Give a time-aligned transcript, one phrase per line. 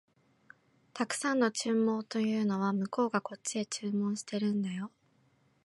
[0.95, 4.89] 沢山の注文というのは、向こうがこっちへ注文してるんだよ